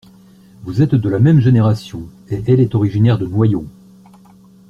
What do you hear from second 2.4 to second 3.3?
elle est originaire de